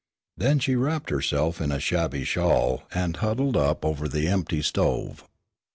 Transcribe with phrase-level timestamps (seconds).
[0.35, 4.63] Then she wrapped herself in a shabby shawl and sat huddled up over the empty
[4.63, 5.23] stove.